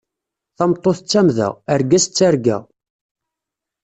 [0.57, 2.57] Tameṭṭut d tamda, argaz d targa.